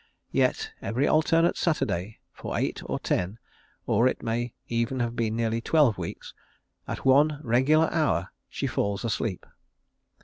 [0.31, 3.37] Yet every alternate Saturday for eight or ten,
[3.85, 6.33] or it may even have been nearly twelve weeks,
[6.87, 9.45] at one regular hour she falls asleep.